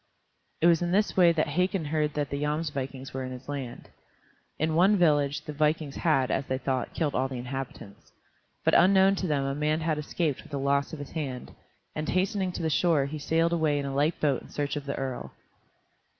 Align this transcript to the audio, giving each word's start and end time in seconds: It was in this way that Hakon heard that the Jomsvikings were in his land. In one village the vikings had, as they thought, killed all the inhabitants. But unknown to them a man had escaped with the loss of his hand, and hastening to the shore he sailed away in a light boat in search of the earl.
It 0.61 0.65
was 0.65 0.81
in 0.81 0.91
this 0.91 1.15
way 1.15 1.31
that 1.31 1.49
Hakon 1.49 1.85
heard 1.85 2.15
that 2.15 2.31
the 2.31 2.41
Jomsvikings 2.41 3.13
were 3.13 3.23
in 3.23 3.31
his 3.31 3.47
land. 3.47 3.87
In 4.57 4.73
one 4.73 4.97
village 4.97 5.41
the 5.45 5.53
vikings 5.53 5.97
had, 5.97 6.31
as 6.31 6.43
they 6.47 6.57
thought, 6.57 6.95
killed 6.95 7.13
all 7.13 7.27
the 7.27 7.35
inhabitants. 7.37 8.11
But 8.63 8.73
unknown 8.73 9.13
to 9.17 9.27
them 9.27 9.45
a 9.45 9.53
man 9.53 9.81
had 9.81 9.99
escaped 9.99 10.41
with 10.41 10.49
the 10.53 10.57
loss 10.57 10.91
of 10.91 10.97
his 10.97 11.11
hand, 11.11 11.51
and 11.93 12.09
hastening 12.09 12.51
to 12.53 12.63
the 12.63 12.69
shore 12.71 13.05
he 13.05 13.19
sailed 13.19 13.53
away 13.53 13.77
in 13.77 13.85
a 13.85 13.93
light 13.93 14.19
boat 14.19 14.41
in 14.41 14.49
search 14.49 14.75
of 14.75 14.87
the 14.87 14.95
earl. 14.95 15.33